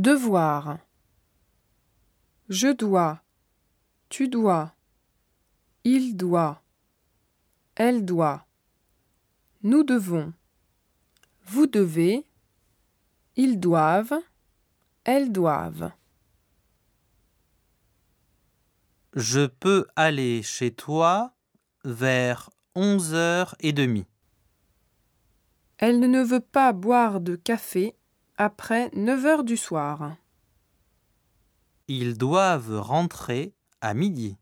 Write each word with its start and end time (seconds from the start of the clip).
Devoir. 0.00 0.78
Je 2.48 2.68
dois. 2.72 3.20
Tu 4.08 4.28
dois. 4.28 4.74
Il 5.84 6.16
doit. 6.16 6.62
Elle 7.74 8.06
doit. 8.06 8.46
Nous 9.62 9.82
devons. 9.84 10.32
Vous 11.44 11.66
devez. 11.66 12.24
Ils 13.36 13.60
doivent. 13.60 14.18
Elles 15.04 15.30
doivent. 15.30 15.92
Je 19.12 19.48
peux 19.48 19.86
aller 19.96 20.42
chez 20.42 20.70
toi 20.70 21.34
vers 21.84 22.48
onze 22.74 23.12
heures 23.12 23.54
et 23.60 23.74
demie. 23.74 24.06
Elle 25.76 26.00
ne 26.00 26.22
veut 26.22 26.40
pas 26.40 26.72
boire 26.72 27.20
de 27.20 27.36
café 27.36 27.99
après 28.40 28.90
neuf 28.94 29.26
heures 29.26 29.44
du 29.44 29.58
soir. 29.58 30.16
Ils 31.88 32.16
doivent 32.16 32.80
rentrer 32.80 33.52
à 33.82 33.92
midi. 33.92 34.38